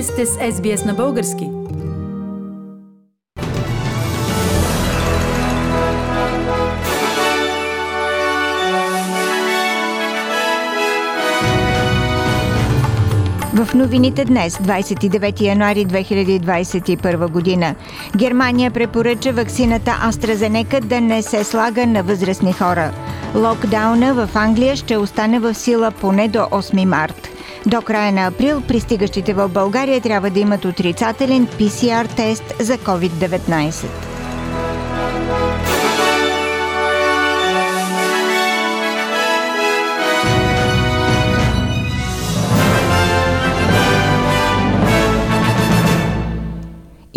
Вие 0.00 0.06
сте 0.06 0.26
с 0.26 0.36
SBS 0.36 0.86
на 0.86 0.94
български. 0.94 1.44
В 13.54 13.74
новините 13.74 14.24
днес, 14.24 14.56
29 14.56 15.40
януари 15.40 15.86
2021 15.86 17.30
година, 17.30 17.74
Германия 18.16 18.70
препоръча 18.70 19.32
вакцината 19.32 19.90
AstraZeneca 19.90 20.80
да 20.80 21.00
не 21.00 21.22
се 21.22 21.44
слага 21.44 21.86
на 21.86 22.02
възрастни 22.02 22.52
хора. 22.52 22.92
Локдауна 23.34 24.14
в 24.14 24.36
Англия 24.36 24.76
ще 24.76 24.96
остане 24.96 25.38
в 25.38 25.54
сила 25.54 25.90
поне 25.90 26.28
до 26.28 26.38
8 26.38 26.84
март. 26.84 27.29
До 27.66 27.82
края 27.82 28.12
на 28.12 28.26
април 28.26 28.60
пристигащите 28.60 29.34
в 29.34 29.48
България 29.48 30.00
трябва 30.00 30.30
да 30.30 30.40
имат 30.40 30.64
отрицателен 30.64 31.46
PCR 31.46 32.16
тест 32.16 32.54
за 32.60 32.78
COVID-19. 32.78 34.09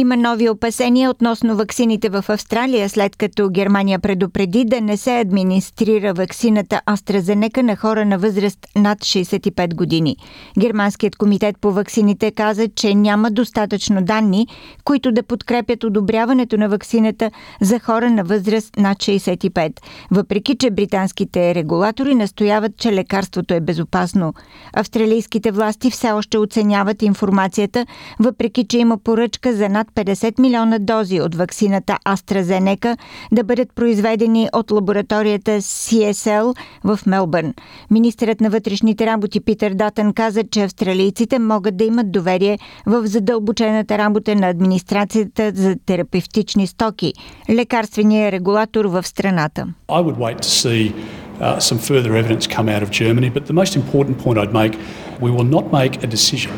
Има 0.04 0.18
нови 0.18 0.50
опасения 0.50 1.10
относно 1.10 1.56
ваксините 1.56 2.10
в 2.10 2.26
Австралия, 2.30 2.90
след 2.90 3.16
като 3.16 3.50
Германия 3.50 4.00
предупреди 4.00 4.66
да 4.66 4.82
не 4.82 4.98
се 4.98 5.20
администрира 5.20 6.14
ваксината 6.14 6.82
AstraZeneca 6.88 7.62
на 7.62 7.76
хора 7.76 8.06
на 8.06 8.18
възраст 8.18 8.60
над 8.76 9.00
65 9.00 9.76
години. 9.76 10.16
Германският 10.60 11.16
комитет 11.16 11.56
по 11.62 11.72
ваксините 11.72 12.32
каза, 12.32 12.68
че 12.76 12.96
няма 12.96 13.32
достатъчно 13.32 14.02
данни, 14.02 14.48
които 14.84 15.12
да 15.12 15.24
подкрепят 15.24 15.84
одобряването 15.84 16.58
на 16.58 16.70
ваксината 16.70 17.32
за 17.62 17.80
хора 17.80 18.12
на 18.12 18.24
възраст 18.24 18.78
над 18.78 18.98
65, 18.98 19.72
въпреки 20.12 20.56
че 20.56 20.72
британските 20.72 21.56
регулатори 21.56 22.16
настояват, 22.16 22.78
че 22.78 22.94
лекарството 22.94 23.54
е 23.54 23.62
безопасно. 23.62 24.34
Австралийските 24.74 25.52
власти 25.52 25.92
все 25.92 26.12
още 26.12 26.38
оценяват 26.38 27.02
информацията, 27.02 27.86
въпреки 28.20 28.64
че 28.68 28.78
има 28.78 28.98
поръчка 28.98 29.54
за 29.54 29.70
над 29.70 29.93
50 29.96 30.40
милиона 30.40 30.80
дози 30.80 31.22
от 31.22 31.36
ваксината 31.36 31.98
AstraZeneca 32.06 32.98
да 33.32 33.44
бъдат 33.44 33.76
произведени 33.76 34.50
от 34.54 34.72
лабораторията 34.72 35.52
CSL 35.52 36.58
в 36.84 37.00
Мелбърн. 37.06 37.54
Министърът 37.92 38.42
на 38.42 38.50
вътрешните 38.50 39.06
работи 39.06 39.40
Питър 39.40 39.74
Датън 39.74 40.14
каза, 40.14 40.44
че 40.52 40.64
австралийците 40.64 41.40
могат 41.40 41.78
да 41.78 41.84
имат 41.84 42.12
доверие 42.12 42.60
в 42.86 43.08
задълбочената 43.08 43.98
работа 43.98 44.36
на 44.36 44.50
администрацията 44.50 45.52
за 45.56 45.76
терапевтични 45.86 46.68
стоки, 46.68 47.14
лекарствения 47.50 48.32
регулатор 48.32 48.86
в 48.86 49.04
страната. 49.04 49.68
Uh, 51.40 51.60
some 51.60 51.80
further 51.80 52.12
evidence 52.16 52.46
come 52.46 52.70
out 52.70 52.84
of 52.84 52.92
Germany, 52.92 53.30
but 53.38 53.44
the 53.48 53.58
most 53.62 53.74
important 53.76 54.16
point 54.24 54.38
I'd 54.38 54.54
make, 54.62 54.74
we 55.20 55.30
will 55.36 55.50
not 55.58 55.66
make 55.80 55.94
a 56.04 56.08
decision 56.18 56.54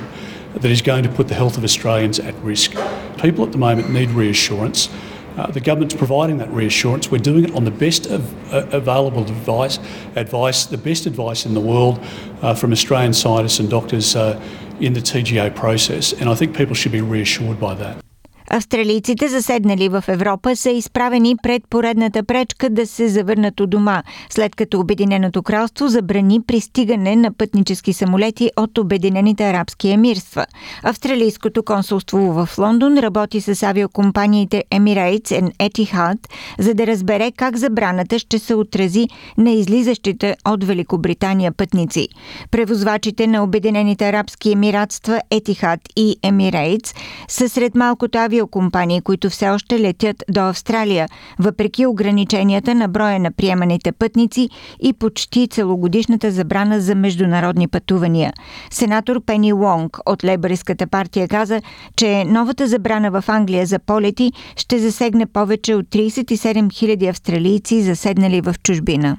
that 0.56 0.72
is 0.72 0.82
going 0.82 1.04
to 1.04 1.10
put 1.10 1.28
the 1.28 1.36
health 1.36 1.58
of 1.58 1.64
Australians 1.64 2.20
at 2.20 2.34
risk. 2.36 2.76
People 3.20 3.46
at 3.46 3.52
the 3.52 3.58
moment 3.58 3.90
need 3.90 4.10
reassurance. 4.10 4.90
Uh, 5.38 5.48
the 5.48 5.60
government's 5.60 5.94
providing 5.94 6.38
that 6.38 6.50
reassurance. 6.52 7.12
We're 7.12 7.18
doing 7.18 7.44
it 7.44 7.54
on 7.56 7.66
the 7.66 7.72
best 7.72 8.06
of, 8.06 8.54
uh, 8.54 8.68
available 8.72 9.24
advice, 9.24 9.80
advice, 10.16 10.66
the 10.66 10.78
best 10.78 11.06
advice 11.06 11.46
in 11.46 11.54
the 11.54 11.60
world 11.60 12.00
uh, 12.42 12.54
from 12.54 12.72
Australian 12.72 13.14
scientists 13.14 13.60
and 13.60 13.70
doctors 13.70 14.16
uh, 14.16 14.42
in 14.80 14.94
the 14.94 15.02
TGA 15.02 15.54
process. 15.54 16.14
And 16.14 16.30
I 16.30 16.36
think 16.36 16.56
people 16.56 16.74
should 16.74 16.94
be 16.94 17.02
reassured 17.02 17.60
by 17.60 17.74
that. 17.76 18.05
Австралийците, 18.50 19.28
заседнали 19.28 19.90
в 19.90 20.04
Европа, 20.08 20.56
са 20.56 20.70
изправени 20.70 21.36
пред 21.44 21.64
поредната 21.70 22.24
пречка 22.24 22.70
да 22.70 22.88
се 22.88 23.08
завърнат 23.08 23.60
у 23.60 23.68
дома, 23.68 24.04
след 24.30 24.56
като 24.56 24.80
Обединеното 24.80 25.44
кралство 25.44 25.88
забрани 25.88 26.42
пристигане 26.42 27.16
на 27.16 27.34
пътнически 27.34 27.94
самолети 27.94 28.52
от 28.58 28.78
Обединените 28.78 29.50
арабски 29.50 29.90
емирства. 29.90 30.46
Австралийското 30.84 31.64
консулство 31.64 32.18
в 32.18 32.50
Лондон 32.58 32.98
работи 32.98 33.42
с 33.42 33.64
авиокомпаниите 33.64 34.64
Emirates 34.72 35.52
и 35.60 35.70
Etihad, 35.70 36.18
за 36.60 36.74
да 36.74 36.88
разбере 36.88 37.32
как 37.32 37.58
забраната 37.58 38.20
ще 38.20 38.40
се 38.40 38.56
отрази 38.56 39.08
на 39.38 39.52
излизащите 39.52 40.36
от 40.48 40.64
Великобритания 40.64 41.52
пътници. 41.52 42.08
Превозвачите 42.52 43.28
на 43.28 43.44
Обединените 43.44 44.10
арабски 44.10 44.52
емиратства 44.52 45.22
Etihad 45.32 45.80
и 45.96 46.18
Emirates 46.24 46.96
са 47.28 47.50
сред 47.50 47.76
малкото 47.76 48.18
авиокомпании, 48.18 48.35
авиокомпании, 48.36 49.02
които 49.02 49.30
все 49.30 49.50
още 49.50 49.80
летят 49.80 50.24
до 50.30 50.50
Австралия, 50.50 51.08
въпреки 51.40 51.86
ограниченията 51.86 52.76
на 52.76 52.88
броя 52.88 53.20
на 53.20 53.32
приеманите 53.32 53.92
пътници 53.92 54.50
и 54.80 54.94
почти 54.94 55.48
целогодишната 55.48 56.32
забрана 56.32 56.80
за 56.80 56.96
международни 56.96 57.68
пътувания. 57.68 58.34
Сенатор 58.72 59.22
Пени 59.26 59.54
Лонг 59.54 60.00
от 60.06 60.24
Лейбористската 60.24 60.88
партия 60.88 61.28
каза, 61.28 61.62
че 61.96 62.26
новата 62.26 62.68
забрана 62.68 63.12
в 63.12 63.24
Англия 63.28 63.66
за 63.66 63.80
полети 63.80 64.32
ще 64.56 64.80
засегне 64.80 65.26
повече 65.26 65.76
от 65.76 65.86
37 65.86 66.68
000 66.68 67.10
австралийци, 67.10 67.82
заседнали 67.82 68.42
в 68.42 68.56
чужбина. 68.64 69.18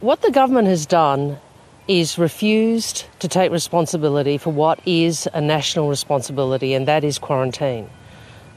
Is 1.89 2.11
refused 2.29 2.97
to 3.23 3.27
take 3.39 3.51
responsibility 3.61 4.37
for 4.45 4.53
what 4.65 4.77
is 5.05 5.15
a 5.41 5.43
national 5.57 5.87
responsibility, 5.97 6.71
and 6.77 6.83
that 6.93 7.03
is 7.11 7.15
quarantine. 7.29 7.85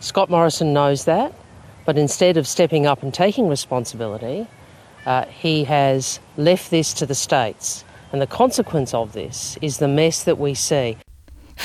Scott 0.02 0.30
Morrison 0.30 0.72
knows 0.72 1.06
that, 1.06 1.34
but 1.86 1.98
instead 1.98 2.38
of 2.38 2.48
stepping 2.48 2.86
up 2.86 3.04
and 3.04 3.14
taking 3.14 3.50
responsibility, 3.50 4.48
uh, 5.06 5.26
he 5.26 5.66
has 5.66 6.20
left 6.38 6.72
this 6.72 6.94
to 6.94 7.06
the 7.06 7.16
states. 7.16 7.84
And 8.12 8.22
the 8.22 8.28
consequence 8.28 8.94
of 8.94 9.14
this 9.14 9.58
is 9.62 9.78
the 9.78 9.88
mess 9.88 10.24
that 10.24 10.38
we 10.38 10.54
see. 10.54 10.98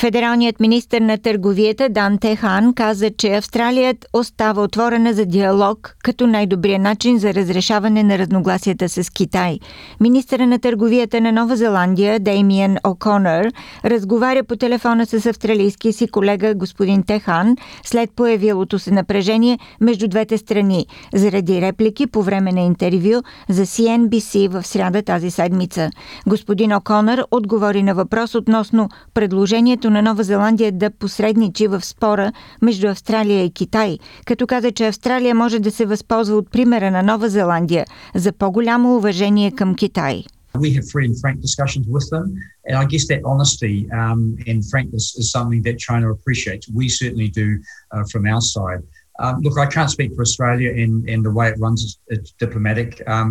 Федералният 0.05 0.59
министр 0.59 0.99
на 0.99 1.17
търговията 1.17 1.89
Дан 1.89 2.17
Техан 2.17 2.73
каза, 2.73 3.09
че 3.17 3.35
Австралия 3.35 3.95
остава 4.13 4.61
отворена 4.61 5.13
за 5.13 5.25
диалог 5.25 5.95
като 6.03 6.27
най-добрият 6.27 6.81
начин 6.81 7.19
за 7.19 7.33
разрешаване 7.33 8.03
на 8.03 8.17
разногласията 8.17 8.89
с 8.89 9.09
Китай. 9.09 9.59
Министъра 9.99 10.47
на 10.47 10.59
търговията 10.59 11.21
на 11.21 11.31
Нова 11.31 11.55
Зеландия 11.55 12.19
Деймиен 12.19 12.77
О'Конър 12.83 13.51
разговаря 13.85 14.43
по 14.43 14.55
телефона 14.55 15.05
с 15.05 15.25
австралийския 15.25 15.93
си 15.93 16.07
колега 16.07 16.55
господин 16.55 17.03
Техан 17.03 17.55
след 17.85 18.11
появилото 18.15 18.79
се 18.79 18.91
напрежение 18.91 19.59
между 19.81 20.07
двете 20.07 20.37
страни 20.37 20.85
заради 21.13 21.61
реплики 21.61 22.07
по 22.07 22.23
време 22.23 22.51
на 22.51 22.61
интервю 22.61 23.21
за 23.49 23.65
CNBC 23.65 24.49
в 24.49 24.67
сряда 24.67 25.01
тази 25.01 25.31
седмица. 25.31 25.89
Господин 26.27 26.71
О'Конър 26.71 27.23
отговори 27.31 27.83
на 27.83 27.95
въпрос 27.95 28.35
относно 28.35 28.89
предложението 29.13 29.94
на 29.95 30.01
Нова 30.01 30.23
Зеландия 30.23 30.71
да 30.71 30.89
посредничи 30.89 31.67
в 31.67 31.85
спора 31.85 32.31
между 32.61 32.87
Австралия 32.87 33.43
и 33.43 33.51
Китай, 33.51 33.97
като 34.25 34.47
каза, 34.47 34.71
че 34.71 34.87
Австралия 34.87 35.35
може 35.35 35.59
да 35.59 35.71
се 35.71 35.85
възползва 35.85 36.35
от 36.35 36.51
примера 36.51 36.91
на 36.91 37.03
Нова 37.03 37.29
Зеландия 37.29 37.85
за 38.15 38.31
по-голямо 38.31 38.97
уважение 38.97 39.51
към 39.51 39.75
Китай. 39.75 40.23
We 40.65 40.71
have 40.77 40.85
free 40.93 41.07
and 41.09 41.17
frank 41.23 41.37
discussions 41.47 41.85
with 41.95 42.07
them. 42.15 42.25
And 42.67 42.75
I 42.83 42.85
guess 42.91 43.05
that 43.11 43.21
honesty 43.31 43.75
um, 44.01 44.19
and 44.49 44.57
frankness 44.73 45.05
is 45.21 45.25
something 45.35 45.61
that 45.67 45.75
China 45.87 46.05
appreciates. 46.15 46.65
We 46.79 46.85
certainly 47.01 47.29
do 47.41 47.47
uh, 47.93 48.03
from 48.11 48.23
our 48.33 48.43
side. 48.55 48.81
Um, 49.23 49.35
look, 49.45 49.57
I 49.65 49.67
can't 49.75 49.91
speak 49.97 50.09
for 50.15 50.23
Australia 50.29 50.69
and, 50.83 50.93
and 51.11 51.19
the 51.27 51.33
way 51.39 51.47
it 51.51 51.57
runs 51.65 51.79
its, 51.85 51.95
its 52.15 52.29
diplomatic 52.43 52.89
um, 53.15 53.29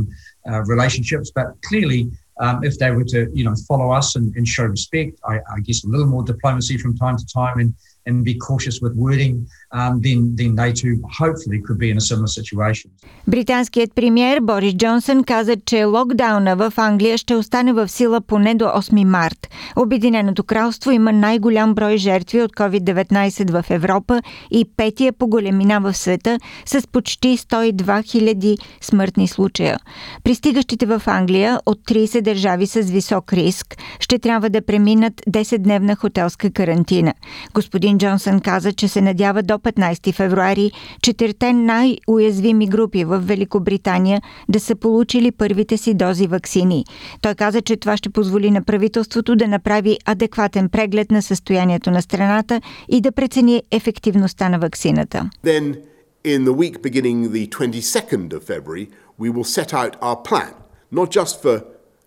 uh, 0.50 0.60
relationships, 0.74 1.28
but 1.38 1.46
clearly, 1.68 2.00
um, 2.40 2.64
if 2.64 2.78
they 2.78 2.90
were 2.90 3.04
to, 3.04 3.30
you 3.32 3.44
know, 3.44 3.54
follow 3.68 3.92
us 3.92 4.16
and, 4.16 4.34
and 4.36 4.46
show 4.46 4.64
respect, 4.64 5.20
I, 5.24 5.38
I, 5.54 5.60
guess 5.60 5.84
a 5.84 5.88
little 5.88 6.06
more 6.06 6.24
diplomacy 6.24 6.78
from 6.78 6.96
time 6.96 7.16
to 7.16 7.26
time 7.26 7.60
and, 7.60 7.74
and 8.06 8.24
be 8.24 8.34
cautious 8.48 8.76
with 8.82 8.94
wording, 9.04 9.34
um, 9.78 9.92
then, 10.06 10.20
then 10.40 10.52
they 10.60 10.72
too 10.82 10.94
hopefully 11.22 11.58
could 11.66 11.78
be 11.84 11.88
in 11.92 11.96
a 11.96 12.06
similar 12.10 12.32
situation. 12.40 12.90
Британският 13.28 13.94
премьер 13.94 14.40
Борис 14.40 14.74
Джонсън 14.74 15.24
каза, 15.24 15.56
че 15.66 15.84
локдауна 15.84 16.56
в 16.56 16.72
Англия 16.76 17.18
ще 17.18 17.36
остане 17.36 17.72
в 17.72 17.88
сила 17.88 18.20
поне 18.20 18.54
до 18.54 18.64
8 18.64 19.04
март. 19.04 19.48
Обединеното 19.76 20.44
кралство 20.44 20.90
има 20.90 21.12
най-голям 21.12 21.74
брой 21.74 21.96
жертви 21.96 22.42
от 22.42 22.52
COVID-19 22.52 23.62
в 23.62 23.70
Европа 23.70 24.22
и 24.50 24.64
петия 24.76 25.12
по 25.12 25.26
големина 25.26 25.80
в 25.80 25.94
света 25.94 26.38
с 26.66 26.86
почти 26.92 27.38
102 27.38 27.74
000 27.74 28.58
смъртни 28.80 29.28
случая. 29.28 29.78
Пристигащите 30.24 30.86
в 30.86 31.02
Англия 31.06 31.60
от 31.66 31.78
30 31.78 32.20
държави 32.20 32.66
с 32.66 32.80
висок 32.80 33.32
риск 33.32 33.76
ще 34.00 34.18
трябва 34.18 34.50
да 34.50 34.66
преминат 34.66 35.12
10-дневна 35.30 35.96
хотелска 35.96 36.50
карантина. 36.50 37.14
Господин 37.54 37.93
Господин 37.94 38.10
Джонсън 38.10 38.40
каза, 38.40 38.72
че 38.72 38.88
се 38.88 39.00
надява 39.00 39.42
до 39.42 39.54
15 39.54 40.14
февруари 40.14 40.72
четирите 41.02 41.52
най-уязвими 41.52 42.68
групи 42.68 43.04
в 43.04 43.18
Великобритания 43.18 44.22
да 44.48 44.60
са 44.60 44.76
получили 44.76 45.32
първите 45.32 45.76
си 45.76 45.94
дози 45.94 46.26
вакцини. 46.26 46.84
Той 47.20 47.34
каза, 47.34 47.60
че 47.62 47.76
това 47.76 47.96
ще 47.96 48.10
позволи 48.10 48.50
на 48.50 48.62
правителството 48.62 49.36
да 49.36 49.48
направи 49.48 49.98
адекватен 50.04 50.68
преглед 50.68 51.10
на 51.10 51.22
състоянието 51.22 51.90
на 51.90 52.02
страната 52.02 52.60
и 52.88 53.00
да 53.00 53.12
прецени 53.12 53.62
ефективността 53.70 54.48
на 54.48 54.58
вакцината. 54.58 55.30
Then, 55.44 55.76
in 56.24 56.44
the 56.44 56.54
week 56.54 56.82
beginning 56.82 57.30
the 57.30 57.48
22nd 57.48 58.32
of 58.32 58.42
February, 58.42 58.88
we 59.20 59.30
will 59.30 59.48
set 59.58 59.70
out 59.72 59.92
our 60.02 60.18
plan, 60.28 60.54
not 60.92 61.10
just 61.10 61.42
for 61.42 61.56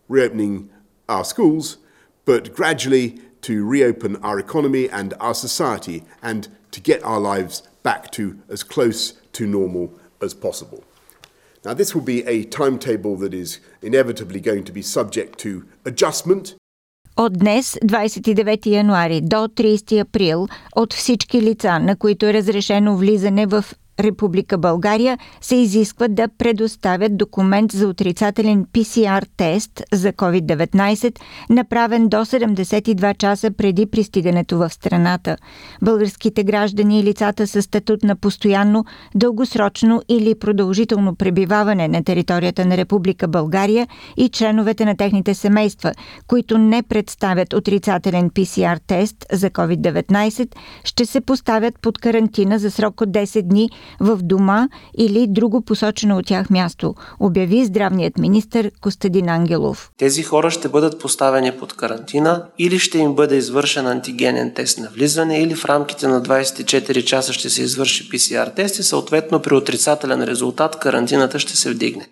reopening 0.10 0.54
our 1.10 1.25
schools, 1.33 1.66
but 2.25 2.44
gradually 2.60 3.27
to 3.43 3.65
reopen 3.65 4.17
our 4.23 4.39
economy 4.39 4.89
and 4.89 5.15
our 5.21 5.35
society 5.35 6.05
and 6.23 6.49
to 6.71 6.81
get 6.81 7.03
our 7.03 7.21
lives 7.21 7.62
back 7.83 8.11
to 8.12 8.37
as 8.49 8.62
close 8.62 9.15
to 9.33 9.47
normal 9.47 9.91
as 10.21 10.35
possible. 10.35 10.83
Now, 11.65 11.75
this 11.75 11.94
will 11.94 12.05
be 12.05 12.21
a 12.27 12.44
timetable 12.44 13.17
that 13.19 13.35
is 13.35 13.61
inevitably 13.83 14.41
going 14.41 14.65
to 14.65 14.73
be 14.73 14.83
subject 14.83 15.39
to 15.39 15.65
adjustment. 15.85 16.55
От 17.17 17.39
днес, 17.39 17.79
29 17.85 18.67
януари 18.67 19.21
до 19.21 19.37
30 19.37 20.00
април, 20.00 20.49
от 20.77 20.94
всички 20.94 21.43
лица, 21.43 21.79
на 21.79 21.97
които 21.97 22.27
е 22.27 22.33
разрешено 22.33 22.97
влизане 22.97 23.47
в 23.47 23.65
Република 24.00 24.58
България 24.58 25.18
се 25.42 25.56
изискват 25.56 26.16
да 26.16 26.28
предоставят 26.38 27.18
документ 27.18 27.72
за 27.72 27.88
отрицателен 27.88 28.66
PCR 28.66 29.26
тест 29.38 29.84
за 29.94 30.14
COVID-19, 30.14 31.20
направен 31.50 32.10
до 32.10 32.18
72 32.18 33.18
часа 33.18 33.52
преди 33.52 33.86
пристигането 33.86 34.58
в 34.58 34.70
страната. 34.70 35.38
Българските 35.82 36.44
граждани 36.44 37.00
и 37.00 37.04
лицата 37.04 37.48
с 37.48 37.62
статут 37.62 38.04
на 38.04 38.16
постоянно, 38.16 38.86
дългосрочно 39.16 40.02
или 40.10 40.40
продължително 40.40 41.16
пребиваване 41.16 41.88
на 41.88 42.04
територията 42.04 42.66
на 42.66 42.78
Република 42.78 43.28
България 43.28 43.88
и 44.18 44.30
членовете 44.30 44.86
на 44.86 44.98
техните 44.98 45.34
семейства, 45.34 45.92
които 46.28 46.58
не 46.58 46.84
представят 46.84 47.54
отрицателен 47.54 48.30
PCR 48.30 48.80
тест 48.88 49.26
за 49.32 49.50
COVID-19, 49.50 50.56
ще 50.84 51.06
се 51.06 51.22
поставят 51.22 51.80
под 51.82 51.98
карантина 51.98 52.60
за 52.60 52.72
срок 52.72 53.02
от 53.02 53.10
10 53.10 53.42
дни 53.42 53.70
в 54.00 54.18
дома 54.18 54.69
или 54.98 55.28
друго 55.28 55.62
посочено 55.62 56.18
от 56.18 56.25
тях 56.25 56.50
място, 56.50 56.95
обяви 57.19 57.66
здравният 57.66 58.18
министр 58.18 58.72
Костадин 58.81 59.30
Ангелов. 59.30 59.92
Тези 59.98 60.24
хора 60.24 60.51
ще 60.51 60.69
бъдат 60.69 61.00
поставени 61.00 61.51
под 61.51 61.74
карантина 61.74 62.45
или 62.60 62.80
ще 62.80 62.98
им 62.98 63.16
бъде 63.16 63.36
извършен 63.36 63.88
антигенен 63.88 64.54
тест 64.54 64.80
на 64.80 64.89
влизане 64.94 65.39
или 65.42 65.56
в 65.56 65.66
рамките 65.66 66.07
на 66.07 66.22
24 66.22 67.04
часа 67.04 67.34
ще 67.34 67.50
се 67.50 67.62
извърши 67.62 68.10
PCR 68.10 68.56
тест 68.56 68.80
и 68.80 68.84
съответно 68.84 69.42
при 69.42 69.56
отрицателен 69.56 70.24
резултат 70.24 70.80
карантината 70.80 71.40
ще 71.40 71.57
се 71.57 71.69
вдигне. 71.69 72.07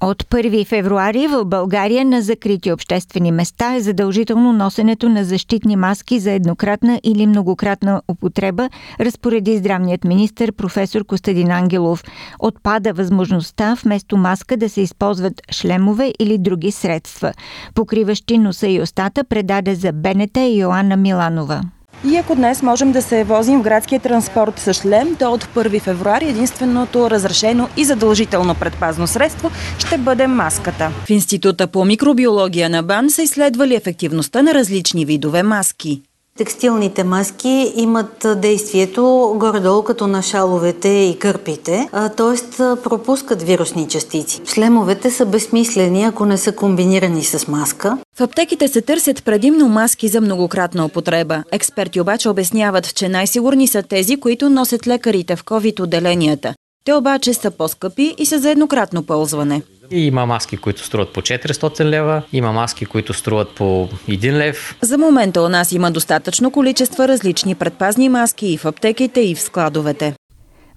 От 0.00 0.22
1 0.22 0.66
февруари 0.66 1.26
в 1.26 1.44
България 1.44 2.04
на 2.04 2.22
закрити 2.22 2.72
обществени 2.72 3.32
места 3.32 3.74
е 3.74 3.80
задължително 3.80 4.52
носенето 4.52 5.08
на 5.08 5.24
защитни 5.24 5.76
маски 5.76 6.18
за 6.18 6.32
еднократна 6.32 7.00
или 7.04 7.26
многократна 7.26 8.02
употреба, 8.08 8.68
разпореди 9.00 9.56
здравният 9.56 10.04
министр 10.04 10.52
професор 10.52 11.04
Костадин 11.04 11.50
Ангелов. 11.50 12.04
Отпада 12.38 12.92
възможността 12.92 13.76
вместо 13.84 14.16
маска 14.16 14.56
да 14.56 14.68
се 14.68 14.80
използват 14.80 15.42
шлемове 15.52 16.12
или 16.18 16.38
други 16.38 16.70
средства. 16.70 17.32
Покриващи 17.74 18.38
носа 18.38 18.68
и 18.68 18.80
устата 18.80 19.24
предаде 19.24 19.74
за 19.74 19.92
БНТ 19.92 20.36
Йоанна 20.36 20.96
Миланова. 20.96 21.62
И 22.04 22.16
ако 22.16 22.34
днес 22.34 22.62
можем 22.62 22.92
да 22.92 23.02
се 23.02 23.24
возим 23.24 23.58
в 23.58 23.62
градския 23.62 24.00
транспорт 24.00 24.58
с 24.58 24.74
шлем, 24.74 25.16
то 25.18 25.32
от 25.32 25.44
1 25.44 25.80
февруари 25.80 26.28
единственото 26.28 27.10
разрешено 27.10 27.68
и 27.76 27.84
задължително 27.84 28.54
предпазно 28.54 29.06
средство 29.06 29.50
ще 29.78 29.98
бъде 29.98 30.26
маската. 30.26 30.90
В 31.04 31.10
Института 31.10 31.66
по 31.66 31.84
микробиология 31.84 32.70
на 32.70 32.82
БАН 32.82 33.10
са 33.10 33.22
изследвали 33.22 33.74
ефективността 33.74 34.42
на 34.42 34.54
различни 34.54 35.04
видове 35.04 35.42
маски. 35.42 36.02
Текстилните 36.36 37.04
маски 37.04 37.72
имат 37.76 38.26
действието 38.36 39.34
горе-долу 39.36 39.82
като 39.82 40.06
на 40.06 40.22
шаловете 40.22 40.88
и 40.88 41.18
кърпите, 41.18 41.88
т.е. 42.16 42.58
пропускат 42.58 43.42
вирусни 43.42 43.88
частици. 43.88 44.40
Шлемовете 44.46 45.10
са 45.10 45.26
безсмислени, 45.26 46.04
ако 46.04 46.26
не 46.26 46.36
са 46.36 46.52
комбинирани 46.52 47.24
с 47.24 47.48
маска. 47.48 47.98
В 48.18 48.20
аптеките 48.20 48.68
се 48.68 48.80
търсят 48.80 49.24
предимно 49.24 49.68
маски 49.68 50.08
за 50.08 50.20
многократна 50.20 50.84
употреба. 50.84 51.42
Експерти 51.52 52.00
обаче 52.00 52.28
обясняват, 52.28 52.94
че 52.94 53.08
най-сигурни 53.08 53.66
са 53.66 53.82
тези, 53.82 54.16
които 54.16 54.50
носят 54.50 54.86
лекарите 54.86 55.36
в 55.36 55.44
COVID-отделенията. 55.44 56.54
Те 56.84 56.94
обаче 56.94 57.34
са 57.34 57.50
по-скъпи 57.50 58.14
и 58.18 58.26
са 58.26 58.38
за 58.38 58.50
еднократно 58.50 59.02
ползване. 59.02 59.62
И 59.90 60.06
има 60.06 60.26
маски, 60.26 60.56
които 60.56 60.84
струват 60.84 61.12
по 61.12 61.20
400 61.20 61.84
лева, 61.84 62.22
има 62.32 62.52
маски, 62.52 62.86
които 62.86 63.14
струват 63.14 63.50
по 63.50 63.88
1 64.08 64.32
лев. 64.32 64.76
За 64.80 64.98
момента 64.98 65.42
у 65.42 65.48
нас 65.48 65.72
има 65.72 65.90
достатъчно 65.90 66.50
количество 66.50 67.08
различни 67.08 67.54
предпазни 67.54 68.08
маски 68.08 68.46
и 68.46 68.58
в 68.58 68.64
аптеките, 68.64 69.20
и 69.20 69.34
в 69.34 69.40
складовете. 69.40 70.14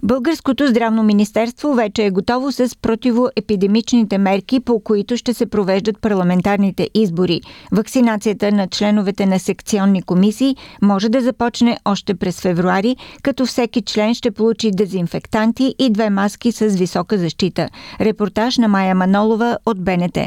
Българското 0.02 0.66
здравно 0.66 1.02
министерство 1.02 1.74
вече 1.74 2.04
е 2.04 2.10
готово 2.10 2.52
с 2.52 2.76
противоепидемичните 2.82 4.18
мерки, 4.18 4.60
по 4.60 4.80
които 4.80 5.16
ще 5.16 5.34
се 5.34 5.46
провеждат 5.46 6.00
парламентарните 6.00 6.88
избори. 6.94 7.40
Вакцинацията 7.72 8.52
на 8.52 8.68
членовете 8.68 9.26
на 9.26 9.38
секционни 9.38 10.02
комисии 10.02 10.56
може 10.82 11.08
да 11.08 11.20
започне 11.20 11.78
още 11.84 12.14
през 12.14 12.40
февруари, 12.40 12.96
като 13.22 13.46
всеки 13.46 13.82
член 13.82 14.14
ще 14.14 14.30
получи 14.30 14.70
дезинфектанти 14.70 15.74
и 15.78 15.90
две 15.90 16.10
маски 16.10 16.52
с 16.52 16.66
висока 16.66 17.18
защита. 17.18 17.68
Репортаж 18.00 18.58
на 18.58 18.68
Майя 18.68 18.94
Манолова 18.94 19.58
от 19.66 19.84
БНТ. 19.84 20.18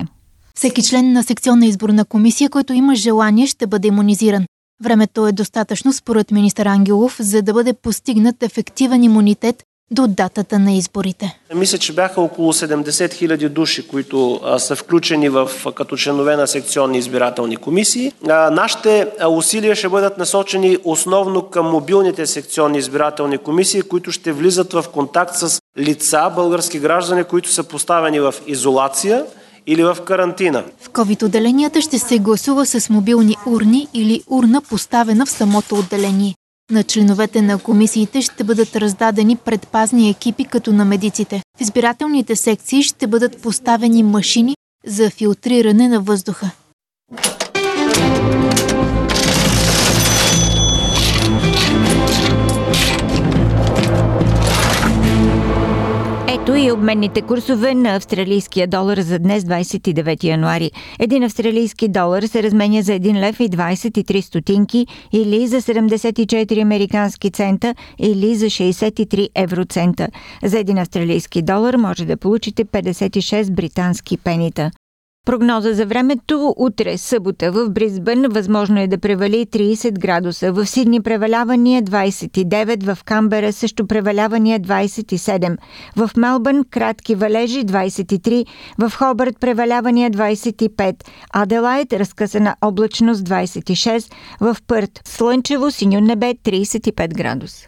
Всеки 0.55 0.83
член 0.83 1.11
на 1.11 1.23
секционна 1.23 1.65
изборна 1.65 2.05
комисия, 2.05 2.49
който 2.49 2.73
има 2.73 2.95
желание, 2.95 3.47
ще 3.47 3.67
бъде 3.67 3.87
иммунизиран. 3.87 4.45
Времето 4.83 5.27
е 5.27 5.31
достатъчно, 5.31 5.93
според 5.93 6.31
министър 6.31 6.65
Ангелов, 6.65 7.15
за 7.19 7.41
да 7.41 7.53
бъде 7.53 7.73
постигнат 7.73 8.43
ефективен 8.43 9.03
имунитет 9.03 9.63
до 9.91 10.07
датата 10.07 10.59
на 10.59 10.71
изборите. 10.71 11.39
Мисля, 11.55 11.77
че 11.77 11.93
бяха 11.93 12.21
около 12.21 12.53
70 12.53 13.13
хиляди 13.13 13.49
души, 13.49 13.87
които 13.87 14.41
са 14.57 14.75
включени 14.75 15.29
в, 15.29 15.51
като 15.75 15.97
членове 15.97 16.35
на 16.35 16.47
секционни 16.47 16.97
избирателни 16.97 17.57
комисии. 17.57 18.11
Нашите 18.51 19.07
усилия 19.29 19.75
ще 19.75 19.89
бъдат 19.89 20.17
насочени 20.17 20.77
основно 20.83 21.41
към 21.41 21.65
мобилните 21.65 22.25
секционни 22.25 22.77
избирателни 22.77 23.37
комисии, 23.37 23.81
които 23.81 24.11
ще 24.11 24.31
влизат 24.31 24.73
в 24.73 24.85
контакт 24.93 25.35
с 25.35 25.61
лица, 25.77 26.31
български 26.35 26.79
граждани, 26.79 27.23
които 27.23 27.49
са 27.49 27.63
поставени 27.63 28.19
в 28.19 28.33
изолация 28.47 29.25
или 29.67 29.83
в 29.83 29.97
карантина. 30.05 30.63
В 30.79 30.89
COVID-отделенията 30.89 31.81
ще 31.81 31.99
се 31.99 32.19
гласува 32.19 32.65
с 32.65 32.89
мобилни 32.89 33.35
урни 33.45 33.87
или 33.93 34.23
урна 34.27 34.61
поставена 34.61 35.25
в 35.25 35.31
самото 35.31 35.75
отделение. 35.75 36.35
На 36.71 36.83
членовете 36.83 37.41
на 37.41 37.59
комисиите 37.59 38.21
ще 38.21 38.43
бъдат 38.43 38.75
раздадени 38.75 39.35
предпазни 39.35 40.09
екипи 40.09 40.45
като 40.45 40.73
на 40.73 40.85
медиците. 40.85 41.41
В 41.57 41.61
избирателните 41.61 42.35
секции 42.35 42.83
ще 42.83 43.07
бъдат 43.07 43.41
поставени 43.41 44.03
машини 44.03 44.55
за 44.85 45.09
филтриране 45.09 45.87
на 45.87 45.99
въздуха. 45.99 46.51
И 56.63 56.71
обменните 56.71 57.21
курсове 57.21 57.75
на 57.75 57.95
австралийския 57.95 58.67
долар 58.67 58.97
за 58.97 59.19
днес 59.19 59.43
29 59.43 60.23
януари. 60.23 60.71
Един 60.99 61.23
австралийски 61.23 61.87
долар 61.87 62.23
се 62.23 62.43
разменя 62.43 62.81
за 62.81 62.91
1 62.91 63.19
лев 63.19 63.39
и 63.39 63.49
23 63.49 64.21
стотинки 64.21 64.87
или 65.13 65.47
за 65.47 65.61
74 65.61 66.61
американски 66.61 67.31
цента 67.31 67.75
или 67.99 68.35
за 68.35 68.45
63 68.45 69.29
евроцента. 69.35 70.07
За 70.43 70.59
един 70.59 70.77
австралийски 70.77 71.41
долар 71.41 71.73
може 71.73 72.05
да 72.05 72.17
получите 72.17 72.65
56 72.65 73.51
британски 73.51 74.17
пенита. 74.17 74.71
Прогноза 75.25 75.73
за 75.73 75.85
времето 75.85 76.53
утре, 76.57 76.97
събота 76.97 77.51
в 77.51 77.69
Бризбън, 77.69 78.25
възможно 78.29 78.79
е 78.79 78.87
да 78.87 78.97
превали 78.97 79.45
30 79.45 79.99
градуса. 79.99 80.51
В 80.51 80.65
Сидни 80.65 81.01
превалявания 81.01 81.83
29, 81.83 82.93
в 82.93 83.03
Камбера 83.03 83.53
също 83.53 83.87
превалявания 83.87 84.59
27. 84.59 85.57
В 85.95 86.09
Мелбърн 86.17 86.63
кратки 86.71 87.15
валежи 87.15 87.65
23, 87.65 88.45
в 88.77 88.91
Хобърт 88.97 89.39
превалявания 89.39 90.11
25, 90.11 90.95
Аделайт 91.33 91.93
разкъсана 91.93 92.55
облачност 92.61 93.23
26, 93.23 94.13
в 94.41 94.57
Пърт 94.67 95.01
слънчево 95.05 95.71
синьо 95.71 96.01
небе 96.01 96.33
35 96.33 97.13
градуса. 97.13 97.67